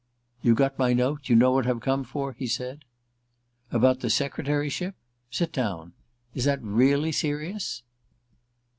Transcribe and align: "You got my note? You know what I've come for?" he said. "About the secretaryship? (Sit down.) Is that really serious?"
"You 0.41 0.55
got 0.55 0.79
my 0.79 0.93
note? 0.93 1.29
You 1.29 1.35
know 1.35 1.51
what 1.51 1.67
I've 1.67 1.79
come 1.79 2.03
for?" 2.03 2.33
he 2.33 2.47
said. 2.47 2.85
"About 3.71 3.99
the 3.99 4.09
secretaryship? 4.09 4.95
(Sit 5.29 5.51
down.) 5.53 5.93
Is 6.33 6.45
that 6.45 6.59
really 6.63 7.11
serious?" 7.11 7.83